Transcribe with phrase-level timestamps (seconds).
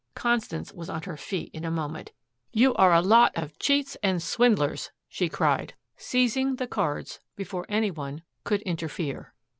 [0.15, 2.11] Constance was on her feet in a moment.
[2.51, 7.91] "You are a lot of cheats and swindlers," she cried, seizing the cards before any
[7.91, 9.35] one could interfere.